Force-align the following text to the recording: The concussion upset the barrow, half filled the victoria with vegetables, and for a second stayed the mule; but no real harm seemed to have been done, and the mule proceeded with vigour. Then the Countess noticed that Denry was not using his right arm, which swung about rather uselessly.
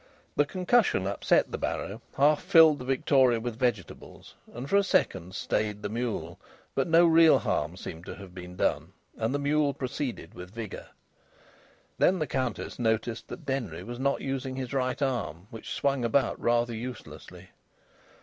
The 0.35 0.47
concussion 0.47 1.05
upset 1.05 1.51
the 1.51 1.59
barrow, 1.59 2.01
half 2.17 2.41
filled 2.41 2.79
the 2.79 2.85
victoria 2.85 3.39
with 3.39 3.59
vegetables, 3.59 4.33
and 4.51 4.67
for 4.67 4.77
a 4.77 4.83
second 4.83 5.35
stayed 5.35 5.83
the 5.83 5.89
mule; 5.89 6.39
but 6.73 6.87
no 6.87 7.05
real 7.05 7.37
harm 7.37 7.77
seemed 7.77 8.07
to 8.07 8.15
have 8.15 8.33
been 8.33 8.55
done, 8.55 8.93
and 9.15 9.31
the 9.31 9.37
mule 9.37 9.75
proceeded 9.75 10.33
with 10.33 10.55
vigour. 10.55 10.87
Then 11.99 12.17
the 12.17 12.25
Countess 12.25 12.79
noticed 12.79 13.27
that 13.27 13.45
Denry 13.45 13.83
was 13.83 13.99
not 13.99 14.21
using 14.21 14.55
his 14.55 14.73
right 14.73 14.99
arm, 14.99 15.45
which 15.51 15.71
swung 15.71 16.03
about 16.03 16.39
rather 16.41 16.73
uselessly. 16.73 17.49